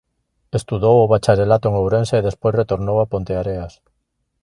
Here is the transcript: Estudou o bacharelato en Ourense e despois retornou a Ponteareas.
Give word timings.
Estudou 0.59 0.95
o 1.01 1.09
bacharelato 1.13 1.65
en 1.69 1.73
Ourense 1.81 2.15
e 2.17 2.25
despois 2.27 2.57
retornou 2.61 2.97
a 2.99 3.09
Ponteareas. 3.11 3.73